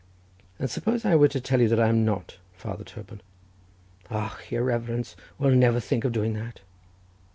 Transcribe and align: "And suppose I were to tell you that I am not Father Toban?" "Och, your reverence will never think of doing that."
"And 0.57 0.67
suppose 0.67 1.05
I 1.05 1.15
were 1.15 1.27
to 1.27 1.39
tell 1.39 1.61
you 1.61 1.67
that 1.69 1.79
I 1.79 1.87
am 1.87 2.03
not 2.03 2.37
Father 2.55 2.83
Toban?" 2.83 3.21
"Och, 4.09 4.49
your 4.49 4.63
reverence 4.63 5.15
will 5.37 5.51
never 5.51 5.79
think 5.79 6.03
of 6.05 6.11
doing 6.11 6.33
that." 6.33 6.61